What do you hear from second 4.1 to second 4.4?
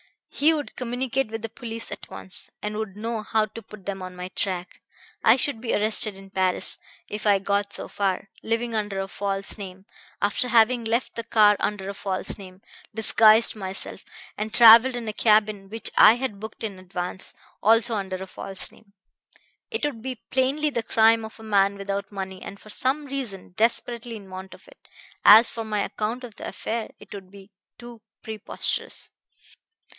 my